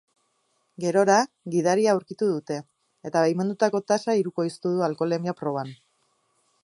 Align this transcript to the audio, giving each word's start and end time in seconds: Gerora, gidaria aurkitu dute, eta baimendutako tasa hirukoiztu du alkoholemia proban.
Gerora, 0.85 1.17
gidaria 1.55 1.91
aurkitu 1.93 2.29
dute, 2.31 2.57
eta 3.09 3.23
baimendutako 3.27 3.83
tasa 3.93 4.17
hirukoiztu 4.23 4.73
du 4.77 4.85
alkoholemia 4.89 5.37
proban. 5.43 5.71